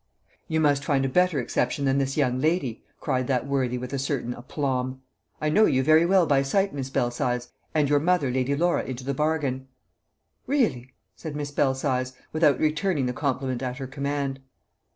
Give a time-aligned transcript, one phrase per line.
[0.47, 3.99] "You must find a better exception than this young lady!" cried that worthy with a
[3.99, 5.03] certain aplomb.
[5.39, 9.03] "I know you very well by sight, Miss Belsize, and your mother, Lady Laura, into
[9.03, 9.67] the bargain."
[10.47, 14.39] "Really?" said Miss Belsize, without returning the compliment at her command.